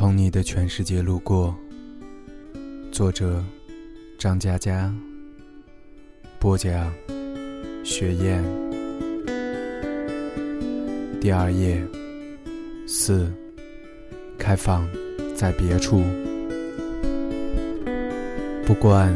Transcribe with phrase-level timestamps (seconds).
[0.00, 1.52] 从你的全世界路过。
[2.92, 3.42] 作者：
[4.16, 4.94] 张嘉佳。
[6.38, 6.94] 播讲：
[7.82, 8.44] 雪雁。
[11.20, 11.84] 第二页。
[12.86, 13.28] 四。
[14.38, 14.88] 开放
[15.34, 16.04] 在别处。
[18.64, 19.12] 不管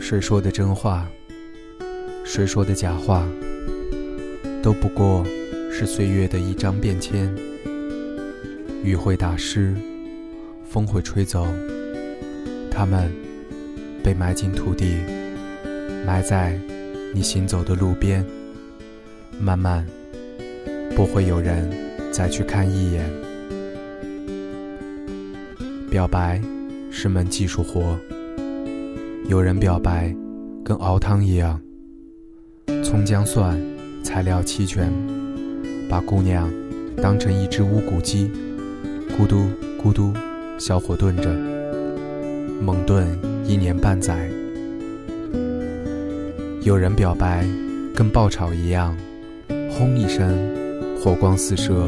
[0.00, 1.06] 谁说的真话，
[2.24, 3.24] 谁说的假话，
[4.60, 5.24] 都不过
[5.70, 7.32] 是岁月的一张便签。
[8.82, 9.72] 雨会打湿。
[10.68, 11.46] 风会吹走，
[12.70, 13.10] 它们
[14.02, 14.96] 被埋进土地，
[16.06, 16.58] 埋在
[17.14, 18.24] 你行走的路边。
[19.38, 19.86] 慢慢，
[20.94, 21.70] 不会有人
[22.10, 23.04] 再去看一眼。
[25.90, 26.40] 表白
[26.90, 27.98] 是门技术活，
[29.28, 30.14] 有人表白
[30.64, 31.60] 跟熬汤一样，
[32.82, 33.60] 葱姜蒜
[34.02, 34.90] 材料齐全，
[35.88, 36.50] 把姑娘
[37.02, 38.30] 当成一只乌骨鸡，
[39.18, 39.50] 咕嘟
[39.82, 40.12] 咕嘟。
[40.58, 41.28] 小火炖着，
[42.62, 43.06] 猛炖
[43.44, 44.26] 一年半载。
[46.62, 47.46] 有人表白，
[47.94, 48.96] 跟爆炒一样，
[49.70, 50.34] 轰一声，
[50.98, 51.86] 火光四射，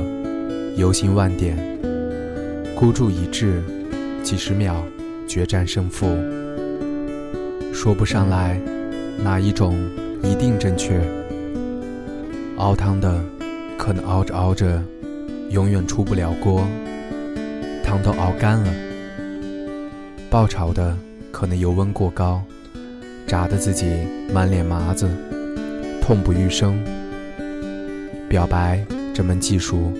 [0.76, 1.56] 游行万点，
[2.76, 3.62] 孤注一掷，
[4.22, 4.84] 几十秒
[5.26, 6.06] 决战胜负。
[7.72, 8.60] 说不上来，
[9.24, 9.78] 哪一种
[10.22, 11.00] 一定正确。
[12.58, 13.18] 熬汤的，
[13.78, 14.82] 可能熬着熬着，
[15.48, 16.66] 永远出不了锅。
[17.88, 18.70] 汤都熬干了，
[20.28, 20.94] 爆炒的
[21.32, 22.42] 可能油温过高，
[23.26, 23.86] 炸的自己
[24.30, 25.08] 满脸麻子，
[26.02, 26.78] 痛不欲生。
[28.28, 29.90] 表白这门技术，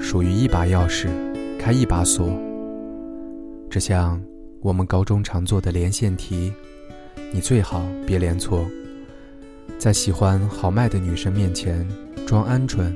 [0.00, 1.08] 属于一把钥匙
[1.58, 2.32] 开一把锁。
[3.68, 4.22] 这像
[4.60, 6.52] 我们高中常做的连线题，
[7.32, 8.64] 你最好别连错，
[9.76, 11.84] 在喜欢豪迈的女生面前
[12.28, 12.94] 装鹌鹑。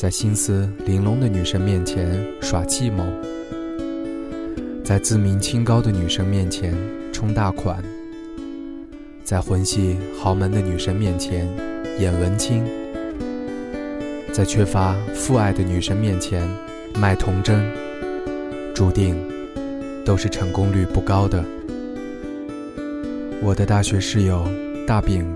[0.00, 3.04] 在心思玲珑的女生面前耍计谋，
[4.82, 6.74] 在自命清高的女生面前
[7.12, 7.84] 充大款，
[9.22, 11.46] 在混系豪门的女生面前
[11.98, 12.64] 演文青，
[14.32, 16.48] 在缺乏父爱的女生面前
[16.98, 17.62] 卖童真，
[18.74, 19.14] 注定
[20.02, 21.44] 都是成功率不高的。
[23.42, 24.48] 我的大学室友
[24.86, 25.30] 大饼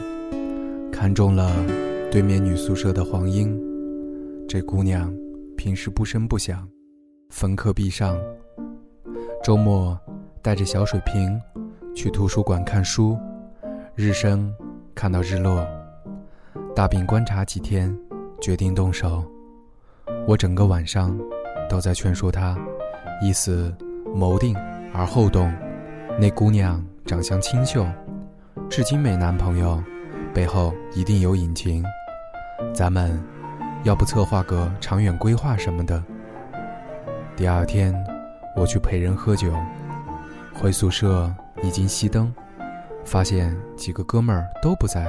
[0.90, 1.54] 看中了
[2.10, 3.73] 对面女宿舍的黄英。
[4.46, 5.12] 这姑娘
[5.56, 6.68] 平时不声不响，
[7.30, 8.16] 逢课必上。
[9.42, 9.98] 周末
[10.42, 11.40] 带着小水瓶
[11.94, 13.18] 去图书馆看书，
[13.94, 14.54] 日升
[14.94, 15.66] 看到日落。
[16.74, 17.96] 大饼观察几天，
[18.40, 19.24] 决定动手。
[20.26, 21.18] 我整个晚上
[21.68, 22.56] 都在劝说他，
[23.22, 23.74] 意思
[24.14, 24.56] 谋定
[24.92, 25.52] 而后动。
[26.20, 27.84] 那姑娘长相清秀，
[28.70, 29.82] 至今没男朋友，
[30.32, 31.82] 背后一定有隐情。
[32.72, 33.33] 咱们。
[33.84, 36.02] 要不策划个长远规划什么的。
[37.36, 37.94] 第二天，
[38.56, 39.52] 我去陪人喝酒，
[40.54, 41.30] 回宿舍
[41.62, 42.32] 已经熄灯，
[43.04, 45.06] 发现几个哥们儿都不在。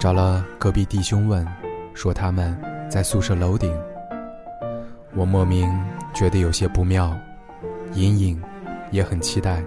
[0.00, 1.46] 找了隔壁弟兄问，
[1.94, 2.60] 说他们
[2.90, 3.72] 在宿舍楼顶。
[5.14, 5.72] 我莫名
[6.12, 7.16] 觉得有些不妙，
[7.92, 8.42] 隐隐
[8.90, 9.62] 也很期待，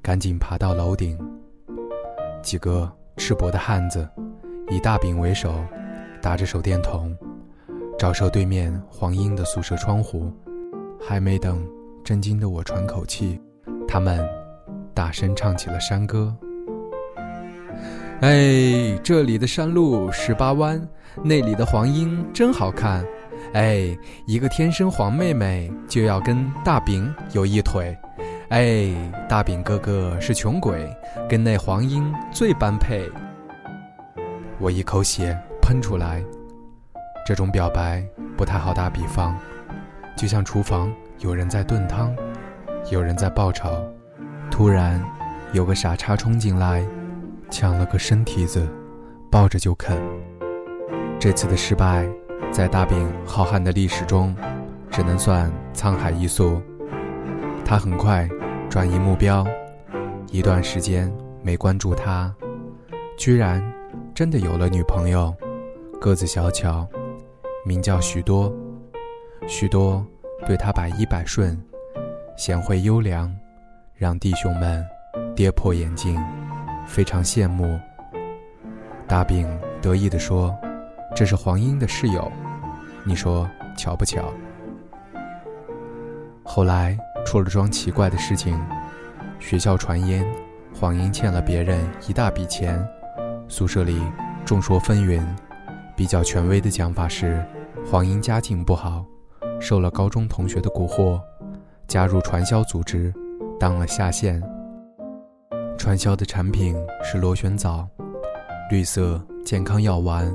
[0.00, 1.18] 赶紧爬到楼顶。
[2.40, 4.08] 几个赤膊的汉子，
[4.70, 5.52] 以大饼为首。
[6.24, 7.14] 打着手电筒，
[7.98, 10.32] 照射对面黄英的宿舍窗户，
[10.98, 11.62] 还没等
[12.02, 13.38] 震惊的我喘口气，
[13.86, 14.26] 他们
[14.94, 16.34] 大声唱起了山歌。
[18.22, 20.80] 哎，这里的山路十八弯，
[21.22, 23.04] 那里的黄莺真好看。
[23.52, 23.94] 哎，
[24.26, 27.94] 一个天生黄妹妹就要跟大饼有一腿。
[28.48, 28.88] 哎，
[29.28, 30.90] 大饼哥哥是穷鬼，
[31.28, 33.06] 跟那黄莺最般配。
[34.58, 35.38] 我一口血。
[35.64, 36.22] 喷出来，
[37.24, 39.34] 这种表白不太好打比方，
[40.14, 42.14] 就像厨房有人在炖汤，
[42.90, 43.82] 有人在爆炒，
[44.50, 45.02] 突然
[45.54, 46.86] 有个傻叉冲进来，
[47.50, 48.68] 抢了个生蹄子，
[49.30, 49.98] 抱着就啃。
[51.18, 52.06] 这次的失败，
[52.52, 54.36] 在大饼浩瀚的历史中，
[54.90, 56.60] 只能算沧海一粟。
[57.64, 58.28] 他很快
[58.68, 59.46] 转移目标，
[60.30, 61.10] 一段时间
[61.42, 62.30] 没关注他，
[63.16, 63.64] 居然
[64.14, 65.34] 真的有了女朋友。
[66.04, 66.86] 个子小巧，
[67.64, 68.52] 名叫许多。
[69.46, 70.06] 许多
[70.46, 71.58] 对他百依百顺，
[72.36, 73.34] 贤惠优良，
[73.94, 74.86] 让弟兄们
[75.34, 76.22] 跌破眼镜，
[76.86, 77.80] 非常羡慕。
[79.08, 79.48] 大饼
[79.80, 80.54] 得意地说
[81.16, 82.30] ：“这是黄英的室友，
[83.02, 84.30] 你说巧不巧？”
[86.44, 88.62] 后来出了桩奇怪的事情，
[89.40, 90.22] 学校传言
[90.78, 92.86] 黄英欠了别人一大笔钱，
[93.48, 94.02] 宿舍里
[94.44, 95.24] 众说纷纭。
[95.96, 97.44] 比较权威的讲法是，
[97.86, 99.04] 黄英家境不好，
[99.60, 101.20] 受了高中同学的蛊惑，
[101.86, 103.14] 加入传销组织，
[103.60, 104.42] 当了下线。
[105.78, 107.86] 传销的产品是螺旋藻，
[108.70, 110.34] 绿色健康药丸。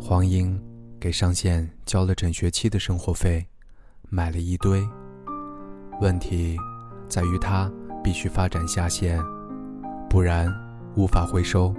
[0.00, 0.60] 黄英
[0.98, 3.46] 给上线交了整学期的生活费，
[4.08, 4.82] 买了一堆。
[6.00, 6.56] 问题
[7.08, 7.70] 在于他
[8.02, 9.22] 必须发展下线，
[10.08, 10.52] 不然
[10.96, 11.72] 无法回收。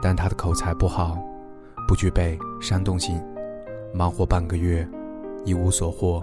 [0.00, 1.18] 但他的口才不好，
[1.86, 3.20] 不具备煽动性，
[3.92, 4.86] 忙活半个月，
[5.44, 6.22] 一无所获。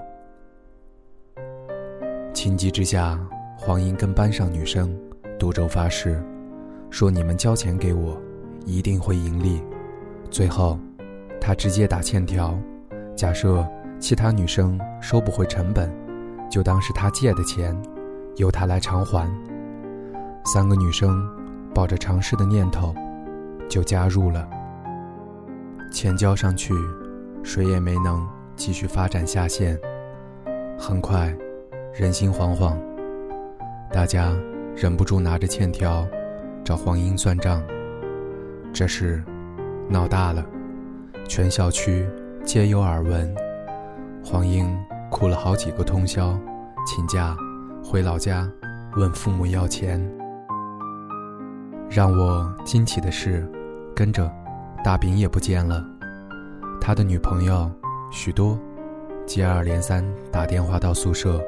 [2.34, 3.20] 情急之下，
[3.58, 4.96] 黄英跟班上女生
[5.38, 6.24] 赌咒发誓，
[6.90, 8.18] 说你们交钱给我，
[8.66, 9.62] 一定会盈利。
[10.30, 10.80] 最后，
[11.42, 12.58] 他直接打欠条，
[13.16, 13.68] 假设
[14.00, 15.92] 其他女生收不回成本，
[16.50, 17.76] 就当是他借的钱，
[18.36, 19.30] 由他来偿还。
[20.46, 21.28] 三个女生
[21.74, 22.94] 抱着尝试的念头。
[23.70, 24.48] 就加入了，
[25.98, 26.76] 钱交上去，
[27.44, 28.24] 谁也没能
[28.56, 29.76] 继续发展下线。
[30.78, 31.36] 很快，
[31.92, 32.78] 人心惶惶，
[33.92, 34.32] 大家
[34.76, 36.08] 忍不住拿着欠条
[36.64, 37.64] 找黄英算账。
[38.72, 39.24] 这事
[39.90, 40.46] 闹大了，
[41.28, 42.08] 全校区
[42.46, 43.36] 皆有耳闻。
[44.24, 44.72] 黄英
[45.10, 46.40] 哭了好几个通宵，
[46.86, 47.36] 请假
[47.84, 48.48] 回老家
[48.98, 50.00] 问父母要钱。
[51.90, 53.52] 让我惊奇的是。
[53.96, 54.32] 跟着，
[54.84, 55.84] 大饼也不见了。
[56.80, 57.70] 他的女朋友
[58.12, 58.58] 许多，
[59.26, 61.42] 接二连三打电话到宿舍，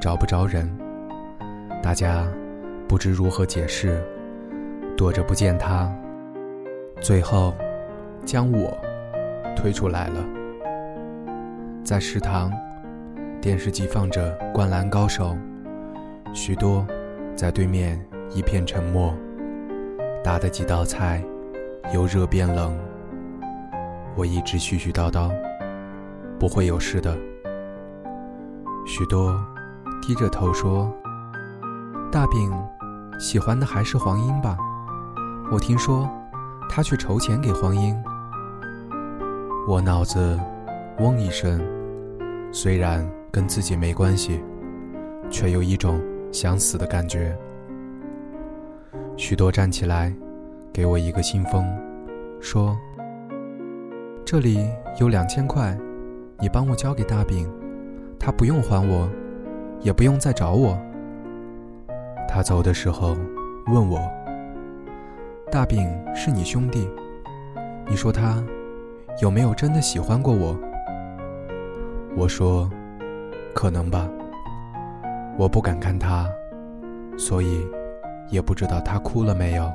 [0.00, 0.70] 找不着人。
[1.82, 2.26] 大家
[2.86, 4.02] 不知如何解释，
[4.96, 5.90] 躲着不见他。
[7.00, 7.54] 最后，
[8.26, 8.76] 将我
[9.56, 10.24] 推出来了。
[11.82, 12.52] 在食堂，
[13.40, 15.36] 电视机放着《灌篮高手》，
[16.34, 16.86] 许多
[17.34, 17.98] 在对面
[18.34, 19.14] 一片沉默。
[20.22, 21.24] 打的几道菜。
[21.92, 22.76] 由热变冷，
[24.16, 25.30] 我一直絮絮叨叨，
[26.40, 27.16] 不会有事的。
[28.86, 29.38] 许多
[30.02, 30.92] 低着头说
[32.10, 32.50] ：“大饼
[33.18, 34.56] 喜欢的还是黄莺吧？
[35.52, 36.08] 我听说
[36.68, 37.94] 他去筹钱给黄莺。”
[39.68, 40.38] 我脑子
[40.98, 41.60] 嗡一声，
[42.50, 44.42] 虽然跟自己没关系，
[45.30, 46.00] 却有一种
[46.32, 47.36] 想死的感觉。
[49.16, 50.12] 许多站起来。
[50.74, 51.64] 给我一个信封，
[52.40, 52.76] 说
[54.26, 54.68] ：“这里
[54.98, 55.78] 有两千块，
[56.40, 57.48] 你帮我交给大饼，
[58.18, 59.08] 他不用还我，
[59.82, 60.76] 也不用再找我。”
[62.26, 63.16] 他走的时候
[63.68, 64.00] 问我
[65.48, 66.90] ：“大饼是你兄弟，
[67.86, 68.44] 你说他
[69.22, 70.58] 有没有真的喜欢过我？”
[72.18, 72.68] 我说
[73.54, 74.10] ：“可能吧，
[75.38, 76.28] 我不敢看他，
[77.16, 77.64] 所以
[78.28, 79.70] 也不知道他哭了没有。”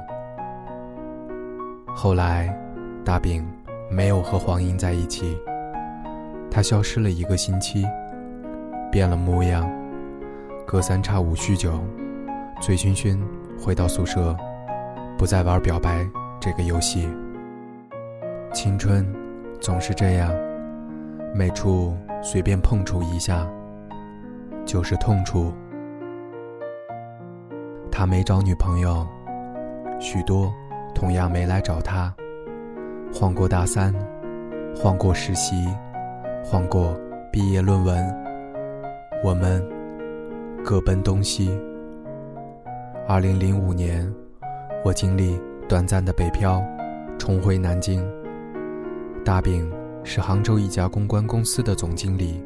[2.01, 2.57] 后来，
[3.03, 3.45] 大饼
[3.91, 5.37] 没有和黄英在一起。
[6.49, 7.85] 他消失了一个星期，
[8.89, 9.69] 变了模样，
[10.65, 11.77] 隔三差五酗酒，
[12.61, 13.19] 醉醺醺
[13.61, 14.33] 回到宿舍，
[15.17, 16.07] 不再玩表白
[16.39, 17.05] 这个游戏。
[18.53, 19.05] 青春
[19.59, 20.31] 总是这样，
[21.35, 23.45] 每处随便碰触一下，
[24.65, 25.53] 就是痛处。
[27.91, 29.05] 他没找女朋友，
[29.99, 30.49] 许多。
[30.99, 32.13] 同样没来找他，
[33.13, 33.95] 晃过大三，
[34.75, 35.65] 晃过实习，
[36.43, 36.93] 晃过
[37.31, 38.05] 毕业论文，
[39.23, 39.65] 我们
[40.61, 41.57] 各奔东西。
[43.07, 44.13] 二零零五年，
[44.83, 45.39] 我经历
[45.69, 46.61] 短暂的北漂，
[47.17, 48.05] 重回南京。
[49.23, 49.71] 大饼
[50.03, 52.43] 是杭州一家公关公司的总经理，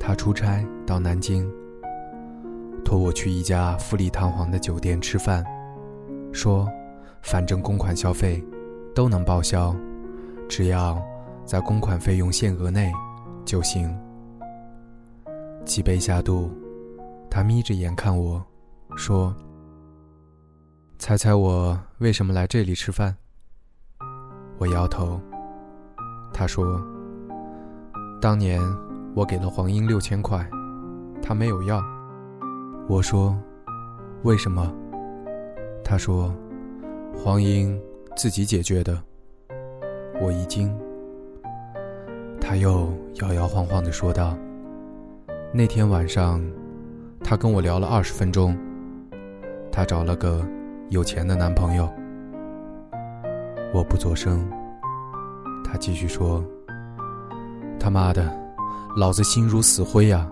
[0.00, 1.46] 他出差到南京，
[2.82, 5.44] 托我去一家富丽堂皇的酒店吃饭，
[6.32, 6.66] 说。
[7.22, 8.42] 反正公款消费
[8.94, 9.74] 都能报销，
[10.48, 11.00] 只要
[11.44, 12.92] 在公款费用限额内
[13.44, 13.94] 就行。
[15.64, 16.50] 几杯下肚，
[17.30, 18.44] 他眯着眼看我，
[18.96, 19.34] 说
[20.98, 23.14] ：“猜猜我为什么来这里吃饭？”
[24.58, 25.20] 我摇头。
[26.32, 26.82] 他说
[28.20, 28.60] ：“当年
[29.14, 30.44] 我给了黄英六千块，
[31.22, 31.80] 他没有要。”
[32.88, 33.38] 我说
[34.24, 34.72] ：“为什么？”
[35.84, 36.34] 他说。
[37.16, 37.78] 黄英
[38.16, 38.98] 自己解决的，
[40.20, 40.74] 我一惊。
[42.40, 44.36] 他又摇摇晃晃地说道
[45.52, 46.42] ：“那天晚上，
[47.22, 48.56] 他跟我聊了二十分钟。
[49.70, 50.44] 他找了个
[50.88, 51.88] 有钱的男朋友。”
[53.72, 54.50] 我不作声。
[55.62, 56.42] 他继续说
[57.78, 58.28] ：“他妈的，
[58.96, 60.28] 老子心如死灰呀！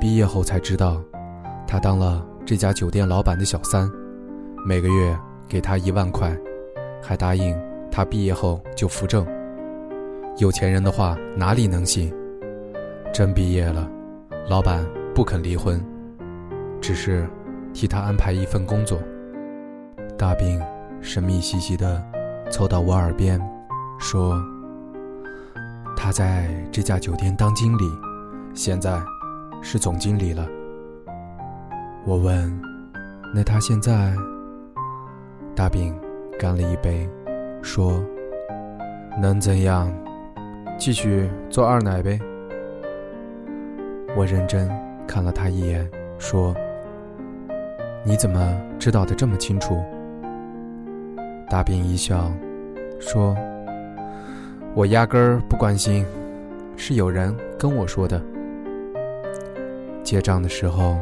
[0.00, 1.00] 毕业后才知道，
[1.66, 3.88] 他当了这家酒店老板的小三，
[4.66, 5.16] 每个月。”
[5.50, 6.32] 给他一万块，
[7.02, 9.26] 还答应他毕业后就扶正。
[10.38, 12.14] 有钱人的话哪里能信？
[13.12, 13.90] 真毕业了，
[14.48, 15.84] 老板不肯离婚，
[16.80, 17.28] 只是
[17.74, 19.00] 替他安排一份工作。
[20.16, 20.62] 大饼
[21.00, 22.00] 神秘兮兮的
[22.48, 23.40] 凑到我耳边，
[23.98, 24.40] 说
[25.98, 27.90] ：“他在这家酒店当经理，
[28.54, 29.02] 现在
[29.60, 30.46] 是总经理了。”
[32.06, 32.56] 我问
[33.34, 34.14] ：“那他现在？”
[35.54, 35.94] 大饼
[36.38, 37.08] 干了一杯，
[37.60, 38.02] 说
[39.20, 39.92] ：“能怎样？
[40.78, 42.18] 继续做二奶呗。”
[44.16, 44.70] 我认真
[45.06, 45.88] 看了他一眼，
[46.18, 46.54] 说
[48.04, 49.82] ：“你怎么知道的这么清楚？”
[51.50, 52.32] 大饼一笑，
[52.98, 53.36] 说
[54.74, 56.06] ：“我压根儿不关心，
[56.76, 58.22] 是有人跟我说的。”
[60.02, 60.96] 结账的时候，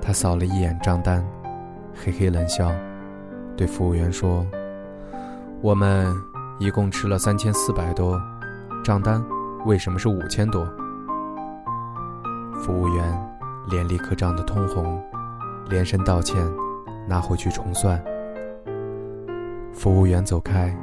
[0.00, 1.24] 他扫了一眼账单，
[1.94, 2.70] 嘿嘿冷笑，
[3.62, 4.44] 对服务员说
[5.62, 6.12] ：“我们
[6.58, 8.20] 一共吃了三千四百多，
[8.82, 9.24] 账单
[9.64, 10.66] 为什么是五千多？”
[12.60, 13.30] 服务员
[13.70, 15.00] 脸立刻涨得通红，
[15.70, 16.44] 连声道歉，
[17.06, 18.02] 拿回去重算。
[19.72, 20.76] 服务员走开，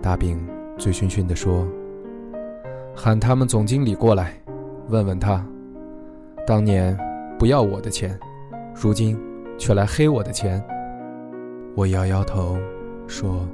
[0.00, 0.48] 大饼
[0.78, 1.68] 醉醺醺地说
[2.96, 4.32] ：“喊他们总经理过来，
[4.88, 5.44] 问问他，
[6.46, 6.98] 当年
[7.38, 8.18] 不要我的钱，
[8.74, 9.14] 如今
[9.58, 10.58] 却来黑我的钱。”
[11.78, 12.58] 我摇摇头，
[13.06, 13.46] 说：“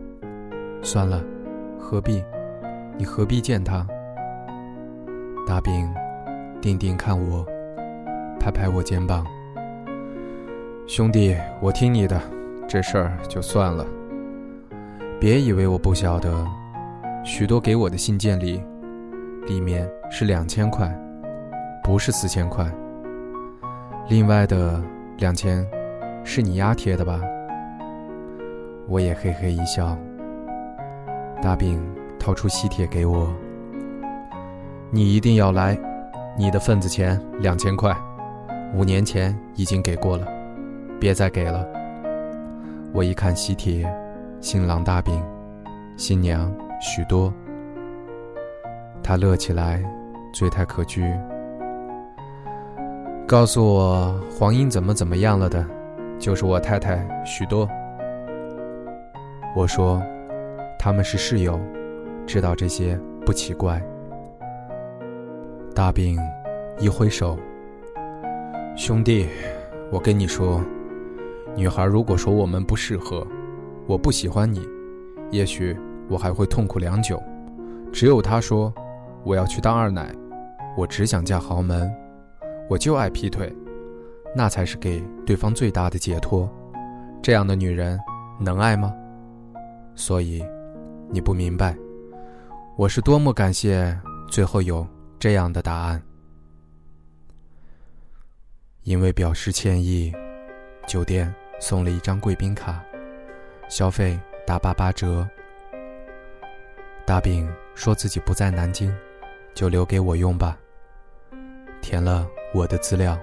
[0.81, 1.23] 算了，
[1.78, 2.25] 何必？
[2.97, 3.87] 你何必见他？”
[5.47, 5.93] 大饼。
[6.59, 7.45] 定定看我，
[8.40, 9.26] 拍拍我肩膀。
[10.87, 12.19] 兄弟，我听你的，
[12.66, 13.85] 这事儿就算了。
[15.21, 16.35] 别以为我不晓得，
[17.26, 18.64] 许多给我的信件里，
[19.47, 20.90] 里面是两千块，
[21.83, 22.66] 不是四千块。
[24.09, 24.83] 另外的
[25.19, 25.62] 两千，
[26.25, 27.21] 是你压贴的吧？
[28.88, 29.96] 我也嘿嘿一笑。
[31.42, 31.82] 大饼
[32.18, 33.32] 掏出喜帖给我，
[34.90, 35.78] 你一定要来。
[36.36, 37.96] 你的份子钱两千块，
[38.74, 40.26] 五年前已经给过了，
[40.98, 41.64] 别再给了。
[42.92, 43.88] 我一看喜帖，
[44.40, 45.22] 新郎大饼，
[45.96, 47.32] 新娘许多。
[49.00, 49.80] 他乐起来，
[50.32, 51.16] 醉态可掬。
[53.28, 55.64] 告诉我黄英怎么怎么样了的，
[56.18, 57.68] 就是我太太许多。
[59.56, 60.02] 我说，
[60.76, 61.61] 他们是室友，
[62.26, 63.80] 知道这些不奇怪。
[65.73, 66.18] 大饼
[66.80, 67.38] 一挥手，
[68.76, 69.28] 兄弟，
[69.92, 70.61] 我跟你说，
[71.54, 73.25] 女孩如果说我们不适合，
[73.87, 74.68] 我不喜欢你，
[75.30, 75.76] 也许
[76.08, 77.23] 我还会痛苦良久。
[77.92, 78.75] 只有她说
[79.23, 80.12] 我要去当二奶，
[80.76, 81.88] 我只想嫁豪门，
[82.68, 83.54] 我就爱劈腿，
[84.34, 86.50] 那才是给对方最大的解脱。
[87.23, 87.96] 这样的女人
[88.40, 88.92] 能爱吗？
[89.94, 90.44] 所以，
[91.10, 91.76] 你不明白，
[92.76, 93.98] 我是多么感谢
[94.28, 94.86] 最后有。
[95.16, 96.02] 这样的答案，
[98.82, 100.12] 因为表示歉意，
[100.86, 102.84] 酒店送了一张贵宾卡，
[103.70, 105.26] 消费打八八折。
[107.06, 108.94] 大饼说自己不在南京，
[109.54, 110.58] 就留给我用吧。
[111.80, 113.18] 填了我的资料，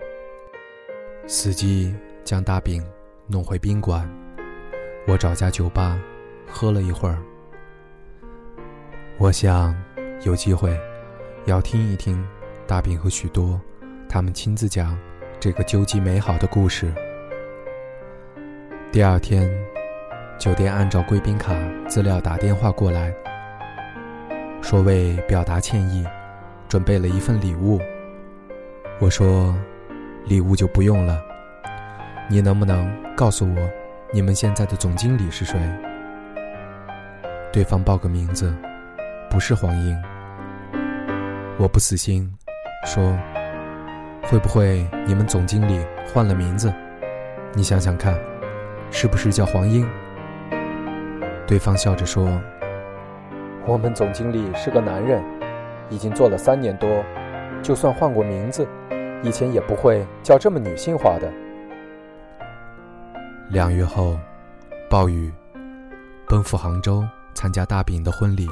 [1.28, 2.84] 司机将大饼
[3.28, 4.10] 弄回宾馆，
[5.08, 6.00] 我找家酒吧
[6.52, 7.18] 喝了一会儿。
[9.18, 9.76] 我想
[10.24, 10.78] 有机会。
[11.46, 12.24] 要听一听
[12.68, 13.60] 大饼和许多
[14.08, 14.96] 他们亲自讲
[15.40, 16.94] 这个究极美好的故事。
[18.92, 19.50] 第二天，
[20.38, 21.56] 酒店按照贵宾卡
[21.88, 23.12] 资料打电话过来，
[24.62, 26.06] 说为表达歉意，
[26.70, 27.82] 准备了一份礼物。
[29.00, 29.56] 我说，
[30.26, 31.20] 礼物就不用了，
[32.30, 33.70] 你能不能告诉我，
[34.14, 35.60] 你们现在的总经理是谁？
[37.52, 38.54] 对方报个名字，
[39.30, 40.02] 不是黄英。
[41.60, 42.34] 我不死心，
[42.86, 43.14] 说
[44.24, 46.74] ：“会不会你们总经理换了名字？
[47.54, 48.18] 你想想看，
[48.90, 49.86] 是不是叫黄英？”
[51.46, 52.42] 对方笑着说
[53.68, 55.22] ：“我们总经理是个男人，
[55.90, 57.04] 已经做了三年多，
[57.62, 58.66] 就算换过名字，
[59.24, 61.30] 以前也不会叫这么女性化的。”
[63.52, 64.18] 两月后，
[64.90, 65.30] 暴雨，
[66.30, 67.04] 奔赴杭州
[67.42, 68.48] 参加大饼的婚礼，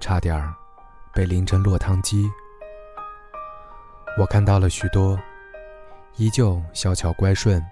[0.00, 0.54] 差点儿。
[1.12, 2.26] 被淋成落汤鸡。
[4.18, 5.20] 我看到了许多，
[6.16, 7.62] 依旧小巧乖顺。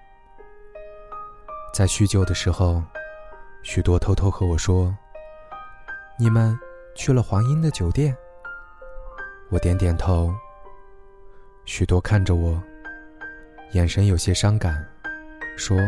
[1.73, 2.83] 在叙旧的时候，
[3.63, 4.95] 许多偷偷和我说
[6.21, 6.57] ：“你们
[6.95, 8.15] 去了黄英的酒店。”
[9.49, 10.35] 我点点头。
[11.65, 12.63] 许多看着我，
[13.73, 14.87] 眼神有些伤感，
[15.57, 15.79] 说：“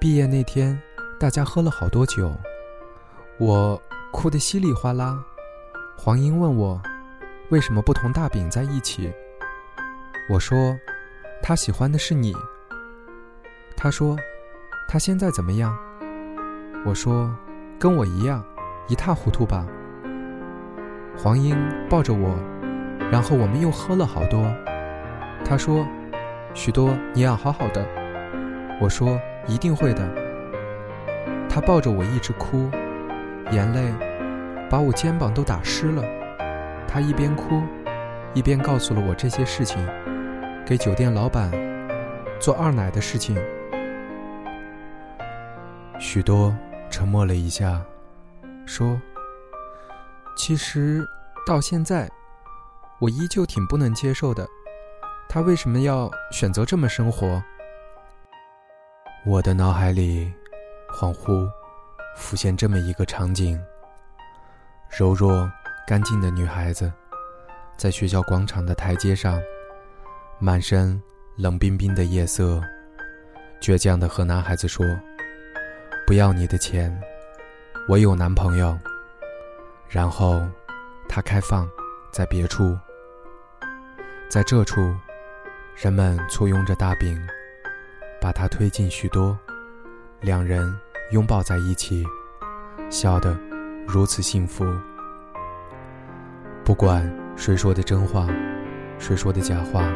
[0.00, 0.80] 毕业那天，
[1.20, 2.34] 大家喝了好多酒，
[3.38, 3.80] 我
[4.12, 5.22] 哭得稀里哗啦。”
[5.96, 6.80] 黄英问我
[7.50, 9.12] ：“为什么不同大饼在一起？
[10.30, 10.76] 我说，
[11.42, 12.34] 他喜欢的是你。
[13.76, 14.16] 他说，
[14.88, 15.76] 他现在怎么样？
[16.84, 17.30] 我说，
[17.78, 18.44] 跟我一样，
[18.88, 19.66] 一塌糊涂吧。
[21.16, 21.56] 黄英
[21.88, 22.36] 抱着我，
[23.10, 24.44] 然后我们又喝了好多。
[25.44, 25.86] 他说，
[26.54, 27.86] 许多你要好好的。
[28.80, 30.08] 我说，一定会的。
[31.48, 32.70] 他抱着我一直哭，
[33.52, 33.92] 眼泪
[34.68, 36.02] 把我肩膀都打湿了。
[36.88, 37.62] 他一边哭，
[38.34, 39.78] 一边告诉了我这些事情，
[40.66, 41.50] 给酒店老板
[42.40, 43.36] 做二奶的事情。
[46.00, 46.54] 许多
[46.90, 47.80] 沉默了一下，
[48.66, 49.00] 说
[50.36, 51.06] ：“其实
[51.46, 52.10] 到现在，
[52.98, 54.46] 我依旧挺不能接受的。
[55.28, 57.42] 他为什么要选择这么生活？”
[59.24, 60.32] 我的脑海里
[60.92, 61.48] 恍惚
[62.16, 63.60] 浮现这么一个场景：
[64.90, 65.50] 柔弱。
[65.84, 66.90] 干净的女孩子，
[67.76, 69.42] 在学校广场的台阶上，
[70.38, 70.98] 满身
[71.36, 72.62] 冷冰冰的夜色，
[73.60, 74.86] 倔强的和男孩子说
[76.06, 76.96] ：“不要你的钱，
[77.88, 78.78] 我有男朋友。”
[79.90, 80.40] 然后，
[81.08, 81.68] 他开放
[82.12, 82.78] 在别处，
[84.30, 84.80] 在这处，
[85.74, 87.20] 人们簇拥着大饼，
[88.20, 89.36] 把他推进许多，
[90.20, 90.72] 两人
[91.12, 92.06] 拥抱在一起，
[92.88, 93.36] 笑得
[93.86, 94.64] 如此幸福。
[96.64, 98.26] 不管谁说的真话，
[98.98, 99.92] 谁说的假话，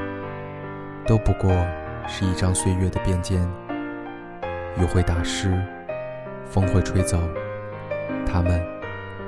[1.06, 1.50] 都不过
[2.06, 3.40] 是一张岁月的便笺。
[4.78, 5.58] 雨会打湿，
[6.44, 7.18] 风会吹走，
[8.26, 8.62] 它们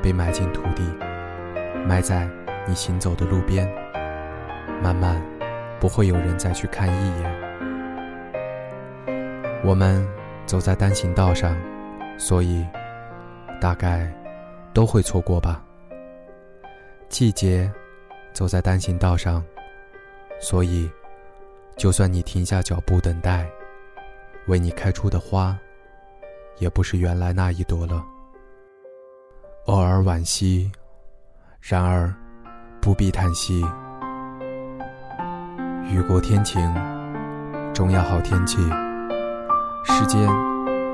[0.02, 0.83] 被埋进土地，
[1.87, 2.28] 埋在
[2.66, 3.66] 你行走的路边。
[4.83, 5.23] 慢慢，
[5.80, 7.49] 不会有人再去看一眼。
[9.64, 10.07] 我们
[10.45, 11.57] 走在单行道上，
[12.18, 12.66] 所以
[13.60, 14.12] 大概
[14.75, 15.64] 都会错过吧。
[17.08, 17.72] 季节，
[18.34, 19.42] 走在单行道上，
[20.38, 20.90] 所以，
[21.76, 23.48] 就算你停下脚步等待，
[24.46, 25.57] 为你开出的花，
[26.59, 28.04] 也不是原来那一朵了。
[29.66, 30.70] 偶尔惋惜，
[31.61, 32.14] 然而
[32.81, 33.64] 不必叹息。
[35.90, 36.61] 雨过天晴，
[37.72, 38.59] 终要好天气。
[39.85, 40.28] 世间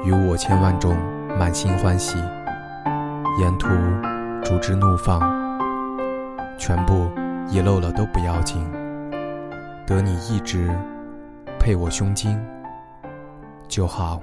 [0.05, 0.97] 与我千万种
[1.39, 2.19] 满心欢喜，
[3.41, 3.69] 沿途
[4.45, 5.21] 逐枝怒放。
[6.59, 7.11] 全部
[7.49, 8.63] 遗漏了都不要紧，
[9.87, 10.71] 得你一直
[11.59, 12.39] 配我胸襟
[13.67, 14.21] 就好。